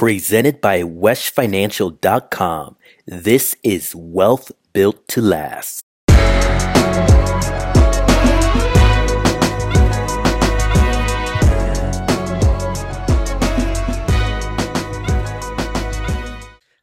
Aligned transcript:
Presented 0.00 0.62
by 0.62 0.80
WeshFinancial.com. 0.80 2.76
This 3.04 3.54
is 3.62 3.94
Wealth 3.94 4.50
Built 4.72 5.06
to 5.08 5.20
Last. 5.20 5.84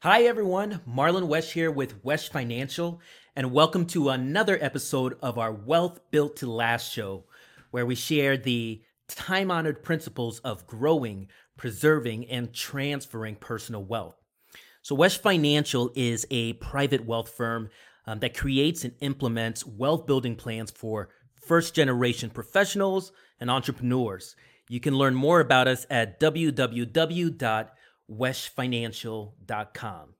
Hi, 0.04 0.22
everyone. 0.22 0.82
Marlon 0.88 1.26
Wesh 1.26 1.54
here 1.54 1.72
with 1.72 2.04
Wesh 2.06 2.30
Financial, 2.30 3.02
and 3.36 3.52
welcome 3.52 3.88
to 3.88 4.10
another 4.10 4.60
episode 4.62 5.18
of 5.24 5.40
our 5.40 5.52
Wealth 5.52 6.00
Built 6.12 6.36
to 6.36 6.52
Last 6.52 6.94
show, 6.94 7.24
where 7.72 7.88
we 7.88 7.96
share 7.96 8.38
the 8.38 8.84
time 9.08 9.50
honored 9.50 9.82
principles 9.84 10.38
of 10.40 10.68
growing, 10.68 11.30
preserving, 11.58 12.30
and 12.30 12.54
transferring 12.54 13.36
personal 13.36 13.84
wealth. 13.84 14.16
So, 14.82 14.96
Wesh 14.96 15.18
Financial 15.18 15.92
is 15.96 16.26
a 16.32 16.54
private 16.54 17.06
wealth 17.06 17.30
firm 17.30 17.70
um, 18.06 18.20
that 18.20 18.38
creates 18.38 18.84
and 18.84 18.94
implements 19.02 19.66
wealth 19.66 20.06
building 20.06 20.36
plans 20.36 20.72
for 20.72 21.10
first 21.46 21.74
generation 21.74 22.30
professionals 22.30 23.12
and 23.40 23.52
entrepreneurs. 23.52 24.36
You 24.70 24.80
can 24.80 24.98
learn 24.98 25.16
more 25.16 25.40
about 25.40 25.68
us 25.68 25.86
at 25.90 26.20
www 26.20 27.70
weshfinancial.com. 28.10 30.14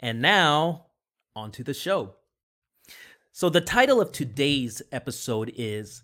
And 0.00 0.22
now, 0.22 0.86
on 1.34 1.50
to 1.52 1.64
the 1.64 1.74
show. 1.74 2.14
So, 3.32 3.48
the 3.48 3.60
title 3.60 4.00
of 4.00 4.12
today's 4.12 4.82
episode 4.90 5.52
is 5.56 6.02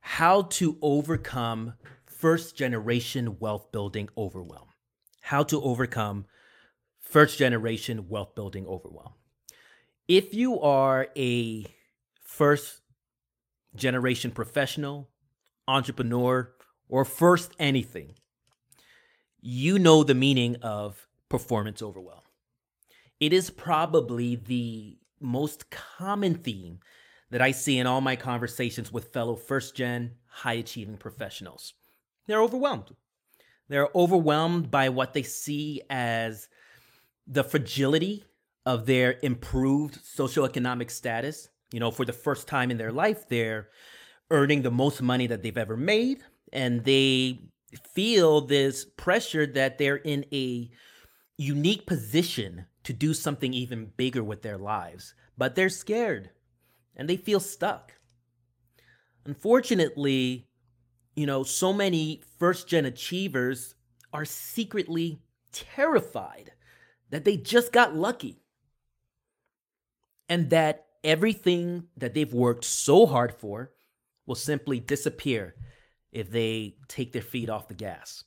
How 0.00 0.42
to 0.42 0.76
Overcome 0.82 1.74
First 2.22 2.54
Generation 2.54 3.40
Wealth 3.40 3.72
Building 3.72 4.08
Overwhelm. 4.16 4.68
How 5.22 5.42
to 5.42 5.60
Overcome 5.60 6.26
First 7.00 7.36
Generation 7.36 8.08
Wealth 8.08 8.36
Building 8.36 8.64
Overwhelm. 8.64 9.14
If 10.06 10.32
you 10.32 10.60
are 10.60 11.08
a 11.16 11.66
first 12.20 12.80
generation 13.74 14.30
professional, 14.30 15.08
entrepreneur, 15.66 16.54
or 16.88 17.04
first 17.04 17.56
anything, 17.58 18.12
you 19.40 19.80
know 19.80 20.04
the 20.04 20.14
meaning 20.14 20.54
of 20.62 21.08
performance 21.28 21.82
overwhelm. 21.82 22.22
It 23.18 23.32
is 23.32 23.50
probably 23.50 24.36
the 24.36 24.96
most 25.18 25.70
common 25.70 26.36
theme 26.36 26.78
that 27.32 27.42
I 27.42 27.50
see 27.50 27.80
in 27.80 27.88
all 27.88 28.00
my 28.00 28.14
conversations 28.14 28.92
with 28.92 29.12
fellow 29.12 29.34
first 29.34 29.74
gen 29.74 30.12
high 30.28 30.52
achieving 30.52 30.98
professionals. 30.98 31.74
They're 32.26 32.42
overwhelmed. 32.42 32.94
They're 33.68 33.88
overwhelmed 33.94 34.70
by 34.70 34.88
what 34.88 35.14
they 35.14 35.22
see 35.22 35.82
as 35.88 36.48
the 37.26 37.44
fragility 37.44 38.24
of 38.66 38.86
their 38.86 39.18
improved 39.22 39.98
socioeconomic 40.02 40.90
status. 40.90 41.48
You 41.72 41.80
know, 41.80 41.90
for 41.90 42.04
the 42.04 42.12
first 42.12 42.46
time 42.48 42.70
in 42.70 42.76
their 42.76 42.92
life, 42.92 43.28
they're 43.28 43.68
earning 44.30 44.62
the 44.62 44.70
most 44.70 45.02
money 45.02 45.26
that 45.26 45.42
they've 45.42 45.56
ever 45.56 45.76
made, 45.76 46.22
and 46.52 46.84
they 46.84 47.38
feel 47.94 48.42
this 48.42 48.84
pressure 48.84 49.46
that 49.46 49.78
they're 49.78 49.96
in 49.96 50.24
a 50.32 50.70
unique 51.38 51.86
position 51.86 52.66
to 52.84 52.92
do 52.92 53.14
something 53.14 53.54
even 53.54 53.92
bigger 53.96 54.22
with 54.22 54.42
their 54.42 54.58
lives, 54.58 55.14
but 55.38 55.54
they're 55.54 55.68
scared 55.68 56.30
and 56.96 57.08
they 57.08 57.16
feel 57.16 57.40
stuck. 57.40 57.94
Unfortunately, 59.24 60.48
you 61.14 61.26
know, 61.26 61.42
so 61.42 61.72
many 61.72 62.22
first 62.38 62.68
gen 62.68 62.84
achievers 62.84 63.74
are 64.12 64.24
secretly 64.24 65.20
terrified 65.52 66.52
that 67.10 67.24
they 67.24 67.36
just 67.36 67.72
got 67.72 67.94
lucky 67.94 68.42
and 70.28 70.50
that 70.50 70.86
everything 71.04 71.84
that 71.96 72.14
they've 72.14 72.32
worked 72.32 72.64
so 72.64 73.06
hard 73.06 73.34
for 73.34 73.72
will 74.26 74.34
simply 74.34 74.80
disappear 74.80 75.54
if 76.12 76.30
they 76.30 76.76
take 76.88 77.12
their 77.12 77.22
feet 77.22 77.50
off 77.50 77.68
the 77.68 77.74
gas. 77.74 78.24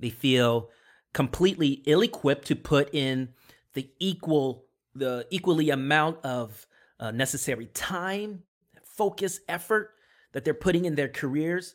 They 0.00 0.10
feel 0.10 0.70
completely 1.14 1.82
ill-equipped 1.86 2.46
to 2.46 2.56
put 2.56 2.94
in 2.94 3.30
the 3.74 3.90
equal 3.98 4.66
the 4.94 5.26
equally 5.30 5.70
amount 5.70 6.22
of 6.22 6.66
uh, 7.00 7.10
necessary 7.10 7.66
time, 7.66 8.42
focus, 8.84 9.40
effort 9.48 9.94
that 10.32 10.44
they're 10.44 10.54
putting 10.54 10.84
in 10.84 10.94
their 10.94 11.08
careers. 11.08 11.74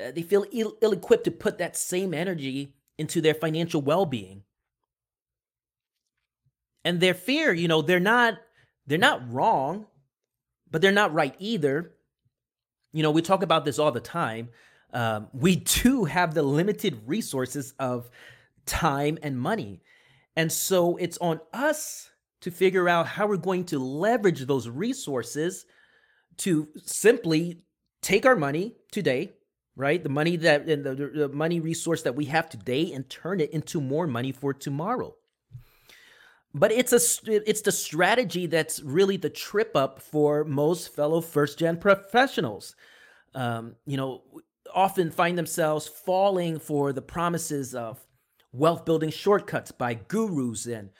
Uh, 0.00 0.10
they 0.10 0.22
feel 0.22 0.44
Ill- 0.52 0.76
ill-equipped 0.80 1.24
to 1.24 1.30
put 1.30 1.58
that 1.58 1.76
same 1.76 2.14
energy 2.14 2.74
into 2.98 3.20
their 3.20 3.34
financial 3.34 3.80
well-being. 3.80 4.42
And 6.84 7.00
their 7.00 7.14
fear, 7.14 7.52
you 7.52 7.68
know, 7.68 7.82
they're 7.82 8.00
not 8.00 8.38
they're 8.86 8.98
not 8.98 9.32
wrong, 9.32 9.86
but 10.68 10.82
they're 10.82 10.90
not 10.90 11.14
right 11.14 11.36
either 11.38 11.92
you 12.92 13.02
know, 13.02 13.10
we 13.10 13.22
talk 13.22 13.42
about 13.42 13.64
this 13.64 13.78
all 13.78 13.90
the 13.90 14.00
time. 14.00 14.50
Um, 14.92 15.28
we 15.32 15.56
do 15.82 16.04
have 16.04 16.34
the 16.34 16.42
limited 16.42 17.02
resources 17.06 17.74
of 17.78 18.10
time 18.66 19.18
and 19.22 19.38
money. 19.38 19.80
And 20.36 20.50
so 20.52 20.96
it's 20.96 21.18
on 21.18 21.40
us 21.52 22.10
to 22.42 22.50
figure 22.50 22.88
out 22.88 23.06
how 23.06 23.26
we're 23.26 23.36
going 23.36 23.64
to 23.64 23.78
leverage 23.78 24.40
those 24.46 24.68
resources 24.68 25.66
to 26.38 26.68
simply 26.84 27.62
take 28.02 28.26
our 28.26 28.36
money 28.36 28.74
today, 28.90 29.32
right? 29.76 30.02
The 30.02 30.08
money 30.08 30.36
that 30.36 30.68
and 30.68 30.84
the, 30.84 30.94
the 30.94 31.28
money 31.28 31.60
resource 31.60 32.02
that 32.02 32.14
we 32.14 32.26
have 32.26 32.50
today 32.50 32.92
and 32.92 33.08
turn 33.08 33.40
it 33.40 33.50
into 33.50 33.80
more 33.80 34.06
money 34.06 34.32
for 34.32 34.52
tomorrow. 34.52 35.14
But 36.54 36.70
it's 36.72 36.92
a 36.92 37.00
it's 37.48 37.62
the 37.62 37.72
strategy 37.72 38.46
that's 38.46 38.82
really 38.82 39.16
the 39.16 39.30
trip 39.30 39.74
up 39.74 40.02
for 40.02 40.44
most 40.44 40.94
fellow 40.94 41.22
first 41.22 41.58
gen 41.58 41.78
professionals. 41.78 42.76
Um, 43.34 43.76
you 43.86 43.96
know, 43.96 44.22
often 44.74 45.10
find 45.10 45.38
themselves 45.38 45.88
falling 45.88 46.58
for 46.58 46.92
the 46.92 47.00
promises 47.00 47.74
of 47.74 48.04
wealth 48.52 48.84
building 48.84 49.10
shortcuts 49.10 49.72
by 49.72 49.94
gurus 49.94 50.66
and 50.66 50.90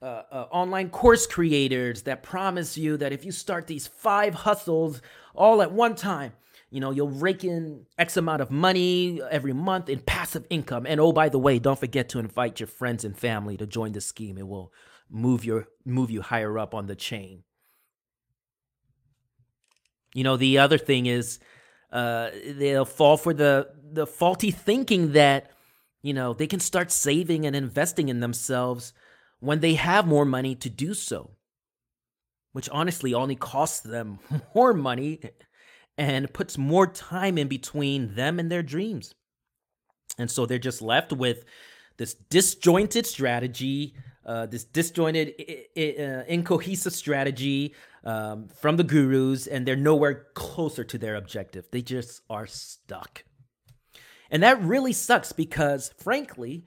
uh, 0.00 0.22
uh, 0.32 0.46
online 0.50 0.88
course 0.88 1.26
creators 1.26 2.02
that 2.02 2.22
promise 2.22 2.76
you 2.76 2.96
that 2.96 3.12
if 3.12 3.24
you 3.24 3.30
start 3.30 3.66
these 3.66 3.86
five 3.86 4.34
hustles 4.34 5.02
all 5.34 5.62
at 5.62 5.70
one 5.70 5.94
time, 5.94 6.32
you 6.72 6.80
know, 6.80 6.90
you'll 6.90 7.10
rake 7.10 7.44
in 7.44 7.84
X 7.98 8.16
amount 8.16 8.40
of 8.40 8.50
money 8.50 9.20
every 9.30 9.52
month 9.52 9.90
in 9.90 10.00
passive 10.00 10.46
income. 10.48 10.86
And 10.86 11.00
oh, 11.00 11.12
by 11.12 11.28
the 11.28 11.38
way, 11.38 11.58
don't 11.58 11.78
forget 11.78 12.08
to 12.08 12.18
invite 12.18 12.60
your 12.60 12.66
friends 12.66 13.04
and 13.04 13.16
family 13.16 13.58
to 13.58 13.66
join 13.66 13.92
the 13.92 14.00
scheme. 14.00 14.38
It 14.38 14.48
will 14.48 14.72
move 15.10 15.44
your 15.44 15.68
move 15.84 16.10
you 16.10 16.22
higher 16.22 16.58
up 16.58 16.74
on 16.74 16.86
the 16.86 16.96
chain. 16.96 17.44
You 20.14 20.24
know, 20.24 20.38
the 20.38 20.58
other 20.58 20.78
thing 20.78 21.04
is 21.04 21.40
uh, 21.92 22.30
they'll 22.56 22.86
fall 22.86 23.18
for 23.18 23.34
the 23.34 23.68
the 23.92 24.06
faulty 24.06 24.50
thinking 24.50 25.12
that 25.12 25.50
you 26.00 26.14
know 26.14 26.32
they 26.32 26.46
can 26.46 26.60
start 26.60 26.90
saving 26.90 27.44
and 27.44 27.54
investing 27.54 28.08
in 28.08 28.20
themselves 28.20 28.94
when 29.40 29.60
they 29.60 29.74
have 29.74 30.06
more 30.06 30.24
money 30.24 30.54
to 30.54 30.70
do 30.70 30.94
so, 30.94 31.32
which 32.52 32.70
honestly 32.70 33.12
only 33.12 33.36
costs 33.36 33.80
them 33.80 34.20
more 34.54 34.72
money 34.72 35.20
and 35.98 36.32
puts 36.32 36.56
more 36.56 36.86
time 36.86 37.38
in 37.38 37.48
between 37.48 38.14
them 38.14 38.38
and 38.38 38.50
their 38.50 38.62
dreams. 38.62 39.14
And 40.18 40.30
so 40.30 40.46
they're 40.46 40.58
just 40.58 40.82
left 40.82 41.12
with 41.12 41.44
this 41.96 42.14
disjointed 42.14 43.06
strategy 43.06 43.94
uh, 44.24 44.46
this 44.46 44.64
disjointed, 44.64 45.34
uh, 45.76 46.24
incohesive 46.28 46.92
strategy 46.92 47.74
um, 48.04 48.48
from 48.48 48.76
the 48.76 48.84
gurus, 48.84 49.46
and 49.46 49.66
they're 49.66 49.76
nowhere 49.76 50.26
closer 50.34 50.84
to 50.84 50.98
their 50.98 51.16
objective. 51.16 51.66
They 51.70 51.82
just 51.82 52.22
are 52.30 52.46
stuck. 52.46 53.24
And 54.30 54.42
that 54.42 54.62
really 54.62 54.92
sucks 54.92 55.32
because, 55.32 55.92
frankly, 55.98 56.66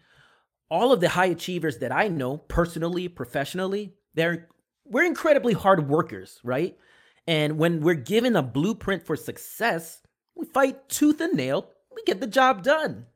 all 0.70 0.92
of 0.92 1.00
the 1.00 1.10
high 1.10 1.28
achievers 1.28 1.78
that 1.80 1.92
I 1.92 2.10
know 2.10 2.38
personally, 2.38 3.08
professionally, 3.08 3.94
they're 4.14 4.50
we're 4.88 5.06
incredibly 5.06 5.54
hard 5.54 5.90
workers, 5.90 6.40
right? 6.44 6.78
And 7.28 7.58
when 7.58 7.82
we're 7.82 7.96
given 7.96 8.36
a 8.36 8.44
blueprint 8.44 9.06
for 9.06 9.16
success, 9.16 10.02
we 10.36 10.46
fight 10.46 10.90
tooth 10.90 11.22
and 11.22 11.34
nail, 11.34 11.70
we 11.96 12.04
get 12.04 12.20
the 12.20 12.28
job 12.28 12.64
done. 12.64 13.08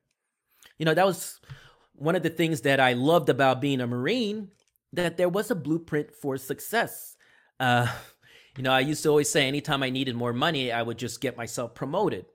You 0.77 0.85
know, 0.85 0.93
that 0.93 1.05
was 1.05 1.39
one 1.93 2.15
of 2.15 2.23
the 2.23 2.29
things 2.29 2.61
that 2.61 2.79
I 2.79 2.93
loved 2.93 3.29
about 3.29 3.61
being 3.61 3.81
a 3.81 3.87
Marine 3.87 4.49
that 4.93 5.17
there 5.17 5.29
was 5.29 5.51
a 5.51 5.55
blueprint 5.55 6.15
for 6.15 6.37
success. 6.37 7.15
Uh, 7.59 7.87
you 8.57 8.63
know, 8.63 8.71
I 8.71 8.79
used 8.79 9.03
to 9.03 9.09
always 9.09 9.29
say 9.29 9.47
anytime 9.47 9.83
I 9.83 9.89
needed 9.89 10.15
more 10.15 10.33
money, 10.33 10.71
I 10.71 10.81
would 10.81 10.97
just 10.97 11.21
get 11.21 11.37
myself 11.37 11.75
promoted. 11.75 12.25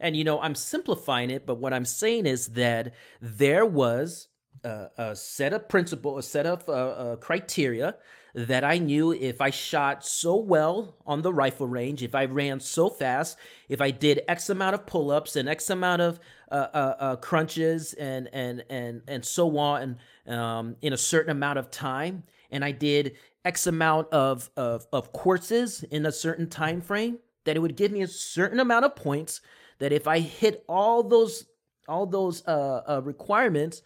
And, 0.00 0.16
you 0.16 0.24
know, 0.24 0.40
I'm 0.40 0.56
simplifying 0.56 1.30
it, 1.30 1.46
but 1.46 1.58
what 1.58 1.72
I'm 1.72 1.84
saying 1.84 2.26
is 2.26 2.48
that 2.48 2.92
there 3.20 3.64
was 3.64 4.28
a, 4.64 4.88
a 4.98 5.16
set 5.16 5.52
of 5.52 5.68
principle, 5.68 6.18
a 6.18 6.22
set 6.22 6.44
of 6.44 6.68
uh, 6.68 6.72
uh, 6.72 7.16
criteria 7.16 7.96
that 8.34 8.64
I 8.64 8.78
knew 8.78 9.12
if 9.12 9.40
I 9.40 9.50
shot 9.50 10.04
so 10.04 10.36
well 10.36 10.96
on 11.06 11.22
the 11.22 11.32
rifle 11.32 11.66
range, 11.66 12.02
if 12.02 12.14
I 12.14 12.24
ran 12.24 12.60
so 12.60 12.88
fast, 12.88 13.36
if 13.68 13.80
I 13.80 13.90
did 13.90 14.22
X 14.26 14.48
amount 14.48 14.74
of 14.74 14.86
pull 14.86 15.10
ups 15.10 15.36
and 15.36 15.48
X 15.48 15.68
amount 15.68 16.00
of 16.00 16.18
uh, 16.50 16.68
uh, 16.72 16.94
uh, 16.98 17.16
crunches 17.16 17.92
and 17.94 18.28
and 18.32 18.64
and 18.70 19.02
and 19.06 19.24
so 19.24 19.58
on 19.58 19.98
um, 20.26 20.76
in 20.80 20.92
a 20.92 20.96
certain 20.96 21.30
amount 21.30 21.58
of 21.58 21.70
time, 21.70 22.22
and 22.50 22.64
I 22.64 22.70
did 22.70 23.16
X 23.44 23.66
amount 23.66 24.08
of, 24.12 24.50
of 24.56 24.86
of 24.92 25.12
courses 25.12 25.82
in 25.90 26.06
a 26.06 26.12
certain 26.12 26.48
time 26.48 26.80
frame, 26.80 27.18
that 27.44 27.56
it 27.56 27.60
would 27.60 27.76
give 27.76 27.92
me 27.92 28.02
a 28.02 28.08
certain 28.08 28.60
amount 28.60 28.84
of 28.84 28.96
points. 28.96 29.40
That 29.78 29.92
if 29.92 30.06
I 30.06 30.20
hit 30.20 30.64
all 30.68 31.02
those 31.02 31.44
all 31.88 32.06
those 32.06 32.46
uh, 32.46 32.82
uh, 32.88 33.00
requirements, 33.04 33.82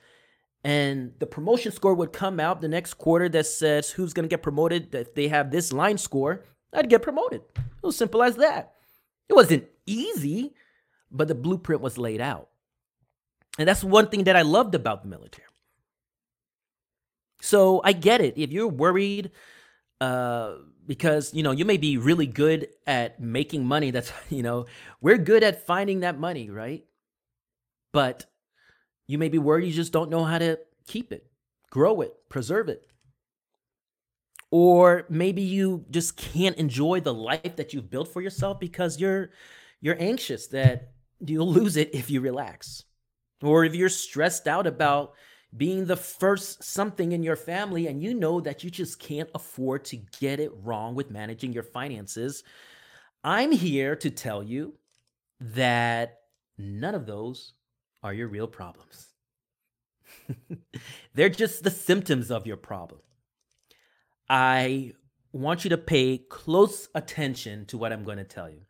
and 0.66 1.12
the 1.20 1.26
promotion 1.26 1.70
score 1.70 1.94
would 1.94 2.12
come 2.12 2.40
out 2.40 2.60
the 2.60 2.66
next 2.66 2.94
quarter 2.94 3.28
that 3.28 3.46
says 3.46 3.88
who's 3.88 4.12
going 4.12 4.24
to 4.24 4.28
get 4.28 4.42
promoted. 4.42 4.92
If 4.92 5.14
they 5.14 5.28
have 5.28 5.52
this 5.52 5.72
line 5.72 5.96
score, 5.96 6.42
I'd 6.72 6.90
get 6.90 7.02
promoted. 7.02 7.42
It 7.56 7.86
was 7.86 7.96
simple 7.96 8.20
as 8.20 8.34
that. 8.34 8.72
It 9.28 9.34
wasn't 9.34 9.68
easy, 9.86 10.56
but 11.08 11.28
the 11.28 11.36
blueprint 11.36 11.82
was 11.82 11.98
laid 11.98 12.20
out. 12.20 12.48
And 13.60 13.68
that's 13.68 13.84
one 13.84 14.08
thing 14.08 14.24
that 14.24 14.34
I 14.34 14.42
loved 14.42 14.74
about 14.74 15.04
the 15.04 15.08
military. 15.08 15.46
So 17.40 17.80
I 17.84 17.92
get 17.92 18.20
it. 18.20 18.36
If 18.36 18.50
you're 18.50 18.66
worried, 18.66 19.30
uh, 20.00 20.56
because 20.84 21.32
you 21.32 21.44
know 21.44 21.52
you 21.52 21.64
may 21.64 21.76
be 21.76 21.96
really 21.96 22.26
good 22.26 22.70
at 22.88 23.20
making 23.20 23.64
money. 23.64 23.92
That's 23.92 24.12
you 24.30 24.42
know 24.42 24.66
we're 25.00 25.18
good 25.18 25.44
at 25.44 25.64
finding 25.64 26.00
that 26.00 26.18
money, 26.18 26.50
right? 26.50 26.84
But 27.92 28.26
you 29.06 29.18
may 29.18 29.28
be 29.28 29.38
worried 29.38 29.66
you 29.66 29.72
just 29.72 29.92
don't 29.92 30.10
know 30.10 30.24
how 30.24 30.38
to 30.38 30.58
keep 30.86 31.12
it, 31.12 31.26
grow 31.70 32.00
it, 32.00 32.12
preserve 32.28 32.68
it. 32.68 32.86
Or 34.50 35.06
maybe 35.08 35.42
you 35.42 35.84
just 35.90 36.16
can't 36.16 36.56
enjoy 36.56 37.00
the 37.00 37.14
life 37.14 37.56
that 37.56 37.72
you've 37.72 37.90
built 37.90 38.08
for 38.08 38.22
yourself 38.22 38.60
because 38.60 39.00
you're 39.00 39.30
you're 39.80 40.00
anxious 40.00 40.46
that 40.48 40.92
you'll 41.20 41.52
lose 41.52 41.76
it 41.76 41.94
if 41.94 42.10
you 42.10 42.20
relax. 42.20 42.84
Or 43.42 43.64
if 43.64 43.74
you're 43.74 43.88
stressed 43.88 44.46
out 44.46 44.66
about 44.66 45.14
being 45.56 45.86
the 45.86 45.96
first 45.96 46.62
something 46.62 47.12
in 47.12 47.22
your 47.22 47.36
family 47.36 47.86
and 47.86 48.02
you 48.02 48.14
know 48.14 48.40
that 48.40 48.64
you 48.64 48.70
just 48.70 48.98
can't 48.98 49.30
afford 49.34 49.84
to 49.86 49.96
get 50.20 50.40
it 50.40 50.52
wrong 50.62 50.94
with 50.94 51.10
managing 51.10 51.52
your 51.52 51.62
finances, 51.62 52.42
I'm 53.22 53.52
here 53.52 53.96
to 53.96 54.10
tell 54.10 54.42
you 54.42 54.74
that 55.40 56.20
none 56.58 56.94
of 56.94 57.06
those 57.06 57.52
are 58.06 58.14
your 58.14 58.28
real 58.28 58.46
problems. 58.46 59.08
They're 61.14 61.28
just 61.28 61.64
the 61.64 61.72
symptoms 61.72 62.30
of 62.30 62.46
your 62.46 62.56
problem. 62.56 63.00
I 64.28 64.92
want 65.32 65.64
you 65.64 65.70
to 65.70 65.78
pay 65.78 66.18
close 66.18 66.88
attention 66.94 67.66
to 67.66 67.76
what 67.76 67.92
I'm 67.92 68.04
going 68.04 68.18
to 68.18 68.24
tell 68.24 68.48
you 68.48 68.60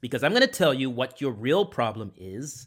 because 0.00 0.24
I'm 0.24 0.32
going 0.32 0.40
to 0.40 0.48
tell 0.48 0.72
you 0.72 0.88
what 0.88 1.20
your 1.20 1.32
real 1.32 1.66
problem 1.66 2.12
is 2.16 2.66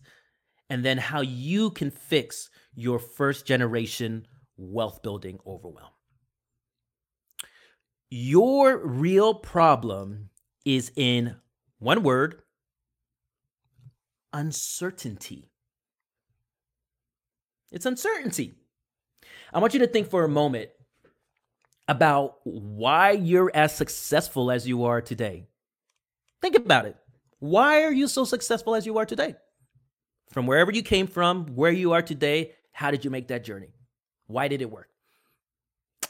and 0.70 0.86
then 0.86 1.00
how 1.00 1.22
you 1.22 1.72
can 1.72 1.90
fix 1.90 2.52
your 2.76 3.00
first 3.00 3.48
generation 3.48 4.28
wealth 4.56 5.02
building 5.02 5.40
overwhelm. 5.48 5.90
Your 8.12 8.78
real 8.78 9.34
problem 9.34 10.30
is 10.64 10.92
in 10.96 11.38
one 11.80 12.04
word 12.04 12.44
uncertainty. 14.32 15.50
It's 17.72 17.86
uncertainty. 17.86 18.54
I 19.54 19.60
want 19.60 19.74
you 19.74 19.80
to 19.82 19.88
think 19.88 20.10
for 20.10 20.24
a 20.24 20.30
moment 20.30 20.70
about 21.88 22.36
why 22.44 23.12
you're 23.12 23.52
as 23.54 23.76
successful 23.76 24.52
as 24.52 24.68
you 24.68 24.86
are 24.86 25.02
today. 25.02 25.48
Think 26.42 26.56
about 26.56 26.86
it. 26.86 26.96
Why 27.40 27.84
are 27.84 27.92
you 27.92 28.08
so 28.08 28.26
successful 28.26 28.76
as 28.76 28.86
you 28.86 28.98
are 28.98 29.06
today? 29.06 29.36
From 30.32 30.46
wherever 30.46 30.72
you 30.72 30.84
came 30.84 31.08
from, 31.08 31.48
where 31.56 31.72
you 31.72 31.94
are 31.94 32.02
today, 32.02 32.52
how 32.72 32.92
did 32.92 33.04
you 33.04 33.10
make 33.10 33.30
that 33.30 33.44
journey? 33.44 33.74
Why 34.28 34.48
did 34.48 34.62
it 34.62 34.70
work? 34.70 34.90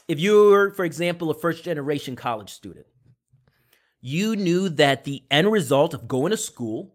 If 0.08 0.18
you're, 0.18 0.70
for 0.70 0.84
example, 0.84 1.30
a 1.30 1.34
first 1.34 1.64
generation 1.64 2.16
college 2.16 2.50
student, 2.50 2.86
you 4.00 4.36
knew 4.36 4.68
that 4.70 5.04
the 5.04 5.22
end 5.30 5.50
result 5.50 5.94
of 5.94 6.08
going 6.08 6.30
to 6.30 6.36
school 6.36 6.94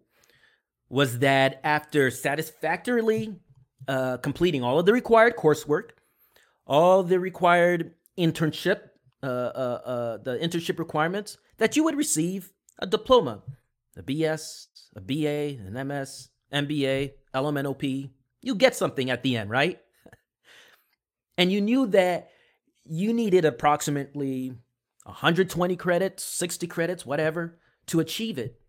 was 0.88 1.20
that 1.20 1.60
after 1.64 2.10
satisfactorily 2.10 3.36
uh, 3.88 4.16
completing 4.18 4.62
all 4.62 4.78
of 4.78 4.86
the 4.86 4.92
required 4.92 5.36
coursework, 5.36 5.90
all 6.66 7.02
the 7.02 7.20
required 7.20 7.94
internship, 8.18 8.80
uh, 9.22 9.26
uh, 9.26 9.80
uh 9.84 10.16
the 10.18 10.38
internship 10.38 10.78
requirements, 10.78 11.38
that 11.58 11.76
you 11.76 11.84
would 11.84 11.96
receive 11.96 12.52
a 12.78 12.86
diploma, 12.86 13.42
a 13.96 14.02
BS, 14.02 14.66
a 14.94 15.00
BA, 15.00 15.60
an 15.66 15.88
MS, 15.88 16.28
MBA, 16.52 17.12
LMNOP, 17.34 18.10
you 18.42 18.54
get 18.54 18.76
something 18.76 19.10
at 19.10 19.22
the 19.22 19.36
end, 19.36 19.50
right? 19.50 19.80
and 21.38 21.50
you 21.50 21.60
knew 21.60 21.86
that 21.88 22.30
you 22.84 23.12
needed 23.12 23.44
approximately 23.44 24.54
120 25.04 25.76
credits, 25.76 26.24
60 26.24 26.66
credits, 26.66 27.06
whatever, 27.06 27.58
to 27.86 28.00
achieve 28.00 28.38
it. 28.38 28.60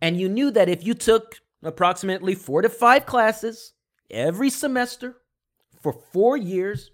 And 0.00 0.18
you 0.18 0.28
knew 0.28 0.50
that 0.50 0.68
if 0.68 0.84
you 0.84 0.94
took 0.94 1.40
approximately 1.62 2.34
four 2.34 2.62
to 2.62 2.68
five 2.68 3.06
classes 3.06 3.72
every 4.12 4.50
semester 4.50 5.16
for 5.80 5.92
four 5.92 6.36
years, 6.36 6.90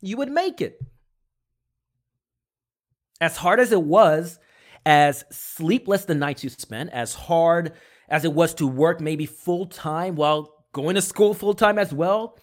you 0.00 0.16
would 0.16 0.30
make 0.30 0.60
it. 0.60 0.80
As 3.20 3.36
hard 3.36 3.60
as 3.60 3.72
it 3.72 3.82
was, 3.82 4.38
as 4.86 5.24
sleepless 5.30 6.06
the 6.06 6.14
nights 6.14 6.42
you 6.42 6.50
spent, 6.50 6.90
as 6.90 7.14
hard 7.14 7.72
as 8.08 8.24
it 8.24 8.32
was 8.32 8.54
to 8.54 8.66
work 8.66 9.00
maybe 9.00 9.26
full 9.26 9.66
time 9.66 10.14
while 10.14 10.64
going 10.72 10.94
to 10.94 11.02
school 11.02 11.34
full 11.34 11.54
time 11.54 11.78
as 11.78 11.92
well, 11.92 12.38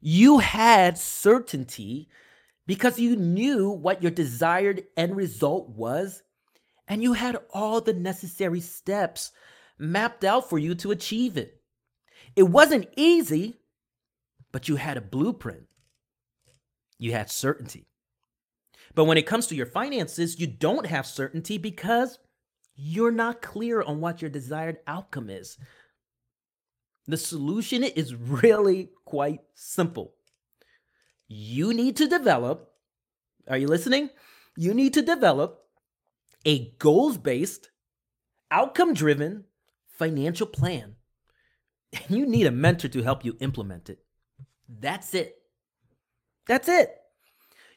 you 0.00 0.38
had 0.38 0.96
certainty 0.96 2.08
because 2.66 2.98
you 2.98 3.16
knew 3.16 3.70
what 3.70 4.02
your 4.02 4.10
desired 4.10 4.84
end 4.96 5.16
result 5.16 5.68
was 5.70 6.22
and 6.88 7.02
you 7.02 7.14
had 7.14 7.36
all 7.52 7.80
the 7.80 7.92
necessary 7.92 8.60
steps 8.60 9.32
mapped 9.78 10.24
out 10.24 10.48
for 10.48 10.58
you 10.58 10.74
to 10.76 10.90
achieve 10.90 11.36
it. 11.36 11.60
It 12.36 12.44
wasn't 12.44 12.88
easy, 12.96 13.58
but 14.54 14.68
you 14.68 14.76
had 14.76 14.96
a 14.96 15.00
blueprint. 15.00 15.66
You 16.96 17.10
had 17.10 17.28
certainty. 17.28 17.88
But 18.94 19.06
when 19.06 19.18
it 19.18 19.26
comes 19.26 19.48
to 19.48 19.56
your 19.56 19.66
finances, 19.66 20.38
you 20.38 20.46
don't 20.46 20.86
have 20.86 21.08
certainty 21.08 21.58
because 21.58 22.20
you're 22.76 23.10
not 23.10 23.42
clear 23.42 23.82
on 23.82 24.00
what 24.00 24.22
your 24.22 24.30
desired 24.30 24.76
outcome 24.86 25.28
is. 25.28 25.58
The 27.08 27.16
solution 27.16 27.82
is 27.82 28.14
really 28.14 28.90
quite 29.04 29.40
simple. 29.56 30.14
You 31.26 31.74
need 31.74 31.96
to 31.96 32.06
develop, 32.06 32.70
are 33.48 33.58
you 33.58 33.66
listening? 33.66 34.08
You 34.56 34.72
need 34.72 34.94
to 34.94 35.02
develop 35.02 35.64
a 36.46 36.68
goals 36.78 37.18
based, 37.18 37.70
outcome 38.52 38.94
driven 38.94 39.46
financial 39.88 40.46
plan. 40.46 40.94
And 41.92 42.04
you 42.16 42.24
need 42.24 42.46
a 42.46 42.52
mentor 42.52 42.86
to 42.86 43.02
help 43.02 43.24
you 43.24 43.36
implement 43.40 43.90
it. 43.90 44.03
That's 44.68 45.14
it. 45.14 45.36
That's 46.46 46.68
it. 46.68 46.94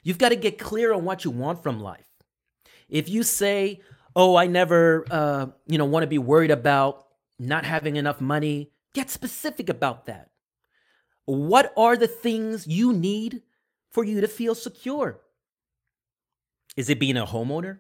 You've 0.04 0.18
got 0.18 0.30
to 0.30 0.36
get 0.36 0.58
clear 0.58 0.94
on 0.94 1.04
what 1.06 1.26
you 1.26 1.32
want 1.32 1.64
from 1.64 1.80
life. 1.80 2.08
If 2.90 3.10
you 3.10 3.24
say, 3.24 3.82
"Oh, 4.16 4.36
I 4.36 4.48
never, 4.48 5.06
uh, 5.12 5.48
you 5.68 5.78
know, 5.78 5.86
want 5.86 6.04
to 6.04 6.08
be 6.08 6.18
worried 6.18 6.52
about 6.52 7.06
not 7.40 7.66
having 7.66 7.98
enough 7.98 8.22
money," 8.22 8.72
get 8.94 9.10
specific 9.10 9.70
about 9.70 10.06
that. 10.06 10.32
What 11.26 11.74
are 11.76 11.98
the 11.98 12.08
things 12.08 12.68
you 12.68 12.94
need 12.94 13.44
for 13.90 14.04
you 14.04 14.22
to 14.22 14.28
feel 14.28 14.56
secure? 14.56 15.22
Is 16.78 16.90
it 16.90 17.00
being 17.00 17.18
a 17.18 17.26
homeowner? 17.26 17.80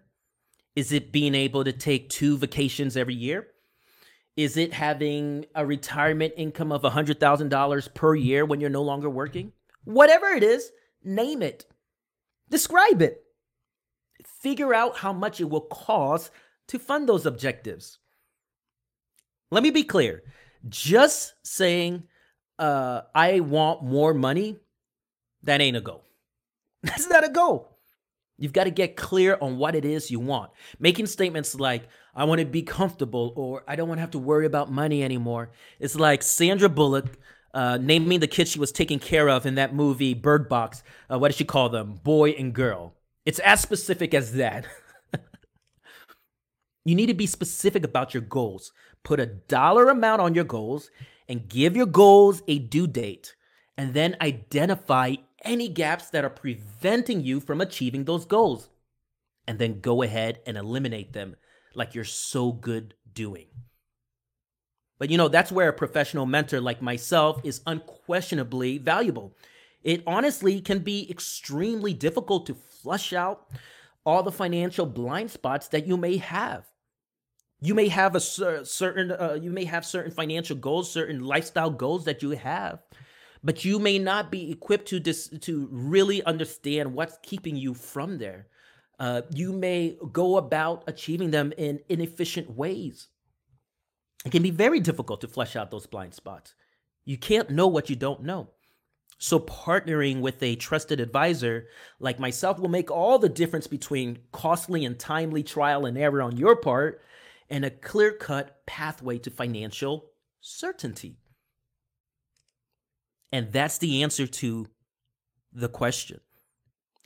Is 0.75 0.91
it 0.91 1.11
being 1.11 1.33
able 1.33 1.63
to 1.63 1.71
take 1.71 2.09
two 2.09 2.37
vacations 2.37 2.97
every 2.97 3.15
year? 3.15 3.47
Is 4.37 4.55
it 4.55 4.71
having 4.71 5.47
a 5.55 5.65
retirement 5.65 6.33
income 6.37 6.71
of 6.71 6.83
$100,000 6.83 7.93
per 7.95 8.15
year 8.15 8.45
when 8.45 8.61
you're 8.61 8.69
no 8.69 8.83
longer 8.83 9.09
working? 9.09 9.51
Whatever 9.83 10.27
it 10.27 10.43
is, 10.43 10.71
name 11.03 11.41
it. 11.41 11.65
Describe 12.47 13.01
it. 13.01 13.23
Figure 14.23 14.75
out 14.75 14.97
how 14.97 15.11
much 15.11 15.41
it 15.41 15.49
will 15.49 15.61
cost 15.61 16.29
to 16.67 16.77
fund 16.77 17.09
those 17.09 17.25
objectives. 17.25 17.97
Let 19.49 19.63
me 19.63 19.71
be 19.71 19.83
clear. 19.83 20.21
Just 20.69 21.33
saying, 21.43 22.03
uh, 22.59 23.01
I 23.15 23.39
want 23.39 23.83
more 23.83 24.13
money, 24.13 24.57
that 25.43 25.61
ain't 25.61 25.77
a 25.77 25.81
goal. 25.81 26.03
That's 26.83 27.09
not 27.09 27.25
a 27.25 27.29
go. 27.29 27.69
You've 28.37 28.53
got 28.53 28.65
to 28.65 28.71
get 28.71 28.95
clear 28.95 29.37
on 29.41 29.57
what 29.57 29.75
it 29.75 29.83
is 29.83 30.11
you 30.11 30.19
want. 30.19 30.51
Making 30.79 31.07
statements 31.07 31.55
like, 31.55 31.87
I 32.15 32.23
want 32.25 32.39
to 32.39 32.45
be 32.45 32.61
comfortable 32.61 33.33
or 33.35 33.63
I 33.67 33.75
don't 33.75 33.87
want 33.87 33.97
to 33.97 34.01
have 34.01 34.11
to 34.11 34.19
worry 34.19 34.45
about 34.45 34.71
money 34.71 35.03
anymore. 35.03 35.51
It's 35.79 35.95
like 35.95 36.21
Sandra 36.21 36.69
Bullock 36.69 37.17
uh, 37.53 37.77
naming 37.77 38.19
the 38.19 38.27
kids 38.27 38.51
she 38.51 38.59
was 38.59 38.71
taking 38.71 38.99
care 38.99 39.29
of 39.29 39.45
in 39.45 39.55
that 39.55 39.73
movie 39.73 40.13
Bird 40.13 40.47
Box. 40.47 40.83
Uh, 41.11 41.17
what 41.17 41.29
did 41.29 41.37
she 41.37 41.45
call 41.45 41.69
them? 41.69 41.99
Boy 42.03 42.31
and 42.31 42.53
girl. 42.53 42.93
It's 43.25 43.39
as 43.39 43.61
specific 43.61 44.13
as 44.13 44.33
that. 44.33 44.67
you 46.85 46.93
need 46.93 47.07
to 47.07 47.13
be 47.15 47.25
specific 47.25 47.83
about 47.83 48.13
your 48.13 48.21
goals. 48.21 48.71
Put 49.03 49.19
a 49.19 49.25
dollar 49.25 49.89
amount 49.89 50.21
on 50.21 50.35
your 50.35 50.43
goals 50.43 50.91
and 51.27 51.49
give 51.49 51.75
your 51.75 51.87
goals 51.87 52.41
a 52.47 52.59
due 52.59 52.87
date, 52.87 53.35
and 53.77 53.93
then 53.93 54.15
identify 54.21 55.15
any 55.43 55.67
gaps 55.67 56.09
that 56.09 56.25
are 56.25 56.29
preventing 56.29 57.21
you 57.21 57.39
from 57.39 57.61
achieving 57.61 58.05
those 58.05 58.25
goals, 58.25 58.69
and 59.47 59.59
then 59.59 59.79
go 59.79 60.01
ahead 60.01 60.39
and 60.45 60.57
eliminate 60.57 61.13
them 61.13 61.35
like 61.73 61.95
you're 61.95 62.03
so 62.03 62.51
good 62.51 62.95
doing. 63.13 63.47
But 64.99 65.09
you 65.09 65.17
know, 65.17 65.27
that's 65.27 65.51
where 65.51 65.69
a 65.69 65.73
professional 65.73 66.25
mentor 66.25 66.59
like 66.59 66.81
myself 66.81 67.39
is 67.43 67.61
unquestionably 67.67 68.77
valuable. 68.79 69.35
It 69.83 70.03
honestly 70.07 70.59
can 70.59 70.79
be 70.79 71.09
extremely 71.09 71.93
difficult 71.93 72.45
to 72.47 72.55
flush 72.55 73.13
out 73.13 73.47
all 74.05 74.23
the 74.23 74.31
financial 74.31 74.85
blind 74.85 75.31
spots 75.31 75.67
that 75.69 75.85
you 75.85 75.97
may 75.97 76.17
have. 76.17 76.65
You 77.61 77.73
may 77.73 77.87
have 77.87 78.15
a 78.15 78.19
certain 78.19 79.11
uh, 79.11 79.37
you 79.41 79.51
may 79.51 79.65
have 79.65 79.85
certain 79.85 80.11
financial 80.11 80.55
goals, 80.55 80.91
certain 80.91 81.23
lifestyle 81.23 81.71
goals 81.71 82.05
that 82.05 82.21
you 82.21 82.31
have, 82.31 82.83
but 83.47 83.63
you 83.63 83.79
may 83.79 83.97
not 83.97 84.29
be 84.29 84.51
equipped 84.51 84.89
to 84.89 84.99
dis- 84.99 85.29
to 85.39 85.69
really 85.71 86.21
understand 86.25 86.93
what's 86.93 87.17
keeping 87.23 87.55
you 87.55 87.73
from 87.73 88.17
there. 88.17 88.47
Uh, 88.99 89.21
you 89.33 89.53
may 89.53 89.97
go 90.11 90.35
about 90.35 90.83
achieving 90.85 91.31
them 91.31 91.53
in 91.57 91.79
inefficient 91.87 92.49
ways. 92.49 93.07
It 94.25 94.33
can 94.33 94.43
be 94.43 94.51
very 94.51 94.81
difficult 94.81 95.21
to 95.21 95.29
flesh 95.29 95.55
out 95.55 95.71
those 95.71 95.85
blind 95.87 96.13
spots. 96.13 96.55
You 97.05 97.17
can't 97.17 97.49
know 97.49 97.67
what 97.67 97.89
you 97.89 97.95
don't 97.95 98.23
know. 98.23 98.49
So, 99.17 99.39
partnering 99.39 100.19
with 100.19 100.43
a 100.43 100.57
trusted 100.57 100.99
advisor 100.99 101.69
like 102.01 102.19
myself 102.19 102.59
will 102.59 102.67
make 102.67 102.91
all 102.91 103.17
the 103.17 103.29
difference 103.29 103.65
between 103.65 104.19
costly 104.33 104.83
and 104.83 104.99
timely 104.99 105.43
trial 105.43 105.85
and 105.85 105.97
error 105.97 106.21
on 106.21 106.35
your 106.35 106.57
part 106.57 107.01
and 107.49 107.63
a 107.63 107.71
clear 107.71 108.11
cut 108.11 108.65
pathway 108.65 109.19
to 109.19 109.31
financial 109.31 110.11
certainty. 110.41 111.15
And 113.31 113.51
that's 113.51 113.77
the 113.77 114.03
answer 114.03 114.27
to 114.27 114.67
the 115.51 115.69
question 115.69 116.19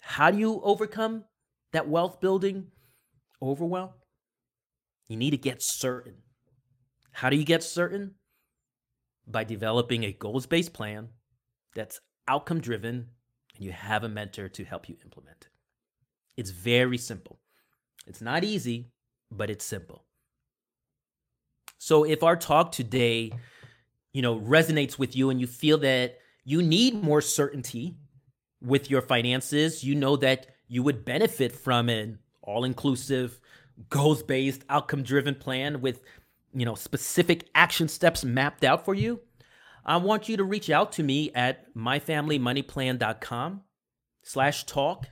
How 0.02 0.32
do 0.32 0.38
you 0.38 0.62
overcome 0.64 1.26
that 1.74 1.88
wealth 1.88 2.20
building 2.20 2.68
overwhelm? 3.42 3.92
You 5.08 5.18
need 5.18 5.32
to 5.32 5.38
get 5.38 5.62
certain. 5.62 6.16
How 7.12 7.30
do 7.30 7.36
you 7.36 7.44
get 7.44 7.64
certain? 7.64 8.16
By 9.28 9.44
developing 9.44 10.04
a 10.04 10.14
goals 10.14 10.46
based 10.46 10.74
plan 10.74 11.10
that's 11.76 12.00
outcome 12.28 12.62
driven 12.62 13.08
and 13.56 13.66
you 13.66 13.72
have 13.72 14.04
a 14.04 14.10
mentor 14.10 14.50
to 14.50 14.64
help 14.64 14.90
you 14.90 14.96
implement 15.04 15.38
it. 15.42 15.48
It's 16.38 16.52
very 16.52 16.98
simple. 16.98 17.40
It's 18.08 18.22
not 18.22 18.44
easy, 18.44 18.92
but 19.30 19.50
it's 19.50 19.66
simple. 19.66 20.06
So 21.78 22.04
if 22.04 22.24
our 22.24 22.36
talk 22.36 22.72
today, 22.72 23.32
you 24.14 24.22
know, 24.22 24.40
resonates 24.40 24.98
with 25.00 25.16
you 25.16 25.30
and 25.30 25.40
you 25.40 25.48
feel 25.48 25.78
that 25.80 26.18
you 26.44 26.62
need 26.62 27.04
more 27.04 27.22
certainty 27.22 27.96
with 28.62 28.90
your 28.90 29.02
finances, 29.02 29.84
you 29.84 29.96
know 29.96 30.16
that 30.18 30.48
you 30.68 30.84
would 30.84 31.06
benefit 31.06 31.52
from 31.52 31.90
an 31.90 32.20
all-inclusive, 32.42 33.40
goals-based, 33.90 34.64
outcome-driven 34.70 35.36
plan 35.36 35.82
with, 35.82 36.02
you 36.54 36.66
know, 36.66 36.76
specific 36.76 37.50
action 37.56 37.88
steps 37.88 38.24
mapped 38.24 38.64
out 38.64 38.86
for 38.86 38.94
you, 38.94 39.20
I 39.86 39.98
want 39.98 40.30
you 40.30 40.38
to 40.38 40.44
reach 40.44 40.70
out 40.70 40.92
to 40.94 41.04
me 41.04 41.32
at 41.34 41.74
myfamilymoneyplan.com 41.76 43.62
slash 44.24 44.66
talk 44.66 45.08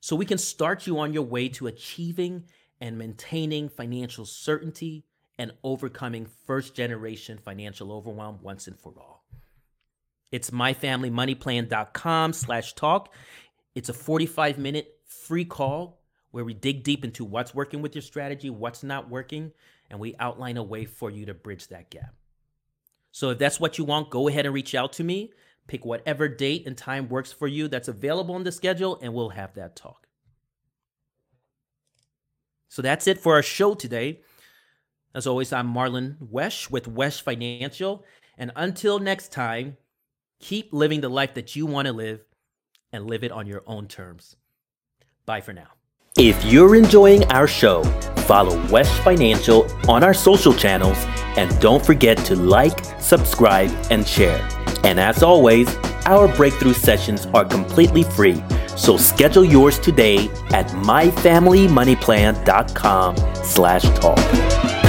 so 0.00 0.16
we 0.16 0.26
can 0.26 0.38
start 0.38 0.86
you 0.86 0.98
on 0.98 1.12
your 1.12 1.24
way 1.24 1.48
to 1.50 1.66
achieving 1.66 2.44
and 2.80 2.98
maintaining 2.98 3.68
financial 3.68 4.24
certainty 4.24 5.04
and 5.38 5.52
overcoming 5.62 6.26
first 6.46 6.74
generation 6.74 7.38
financial 7.38 7.92
overwhelm 7.92 8.38
once 8.42 8.66
and 8.66 8.78
for 8.78 8.92
all. 8.96 9.24
It's 10.30 10.50
myfamilymoneyplan.com 10.50 12.32
slash 12.32 12.74
talk. 12.74 13.12
It's 13.74 13.88
a 13.88 13.94
45 13.94 14.58
minute 14.58 14.98
free 15.04 15.44
call 15.44 16.00
where 16.30 16.44
we 16.44 16.54
dig 16.54 16.82
deep 16.82 17.04
into 17.04 17.24
what's 17.24 17.54
working 17.54 17.82
with 17.82 17.94
your 17.94 18.02
strategy, 18.02 18.50
what's 18.50 18.82
not 18.82 19.10
working, 19.10 19.52
and 19.90 20.00
we 20.00 20.16
outline 20.18 20.56
a 20.56 20.62
way 20.62 20.86
for 20.86 21.10
you 21.10 21.26
to 21.26 21.34
bridge 21.34 21.68
that 21.68 21.90
gap. 21.90 22.14
So 23.12 23.30
if 23.30 23.38
that's 23.38 23.60
what 23.60 23.76
you 23.76 23.84
want, 23.84 24.10
go 24.10 24.28
ahead 24.28 24.46
and 24.46 24.54
reach 24.54 24.74
out 24.74 24.94
to 24.94 25.04
me. 25.04 25.32
Pick 25.68 25.84
whatever 25.84 26.28
date 26.28 26.66
and 26.66 26.76
time 26.76 27.08
works 27.08 27.30
for 27.30 27.46
you 27.46 27.68
that's 27.68 27.88
available 27.88 28.34
in 28.36 28.42
the 28.42 28.50
schedule, 28.52 28.98
and 29.02 29.12
we'll 29.12 29.28
have 29.28 29.54
that 29.54 29.76
talk. 29.76 30.08
So 32.68 32.80
that's 32.80 33.06
it 33.06 33.20
for 33.20 33.34
our 33.34 33.42
show 33.42 33.74
today. 33.74 34.22
As 35.14 35.26
always, 35.26 35.52
I'm 35.52 35.70
Marlon 35.72 36.16
Wesh 36.20 36.68
with 36.70 36.88
Wesh 36.88 37.20
Financial. 37.20 38.02
And 38.38 38.50
until 38.56 38.98
next 38.98 39.30
time, 39.30 39.76
keep 40.40 40.72
living 40.72 41.02
the 41.02 41.10
life 41.10 41.34
that 41.34 41.54
you 41.54 41.66
want 41.66 41.84
to 41.86 41.92
live 41.92 42.24
and 42.92 43.06
live 43.06 43.22
it 43.22 43.30
on 43.30 43.46
your 43.46 43.62
own 43.66 43.88
terms. 43.88 44.36
Bye 45.26 45.42
for 45.42 45.52
now. 45.52 45.68
If 46.16 46.42
you're 46.44 46.74
enjoying 46.76 47.30
our 47.30 47.46
show, 47.46 47.84
follow 48.26 48.58
Wesh 48.70 48.88
Financial 49.00 49.66
on 49.88 50.02
our 50.02 50.14
social 50.14 50.54
channels 50.54 50.96
and 51.36 51.60
don't 51.60 51.84
forget 51.84 52.16
to 52.26 52.36
like, 52.36 52.82
subscribe, 53.00 53.70
and 53.90 54.06
share. 54.06 54.48
And 54.82 54.98
as 54.98 55.22
always, 55.22 55.68
our 56.06 56.34
breakthrough 56.36 56.72
sessions 56.72 57.26
are 57.34 57.44
completely 57.44 58.02
free. 58.02 58.42
So 58.76 58.96
schedule 58.96 59.44
yours 59.44 59.78
today 59.78 60.30
at 60.52 60.68
myfamilymoneyplan.com 60.68 63.16
slash 63.44 63.82
talk. 64.00 64.81